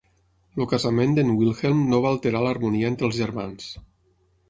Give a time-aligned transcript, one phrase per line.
[0.63, 3.73] El casament d'en Wilhelm no va alterar l'harmonia entre els germans.